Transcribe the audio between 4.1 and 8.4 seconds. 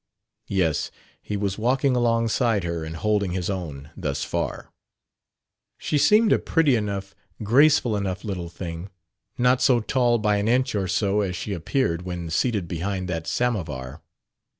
far. She seemed a pretty enough, graceful enough